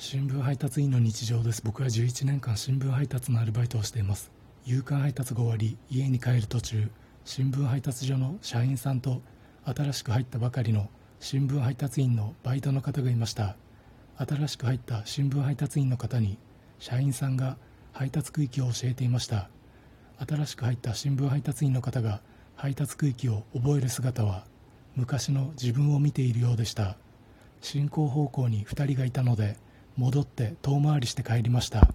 [0.00, 1.60] 新聞配達員の日常です。
[1.60, 4.30] 僕は11年間新聞配達のアルバイトをしています。
[4.64, 6.88] 夕刊配達が終わり家に帰る途中
[7.24, 9.20] 新聞配達所の社員さんと
[9.64, 10.88] 新しく入ったばかりの
[11.18, 13.56] 新聞配達員のバイトの方がいました。
[14.18, 16.38] 新しく入った新聞配達員の方に
[16.78, 17.56] 社員さんが
[17.92, 19.50] 配達区域を教えていました。
[20.24, 22.20] 新しく入った新聞配達員の方が
[22.54, 24.44] 配達区域を覚える姿は
[24.94, 26.96] 昔の自分を見ているようでした。
[27.60, 29.56] 進行方向に2人がいたので
[29.98, 31.88] 戻って遠回りして帰りました。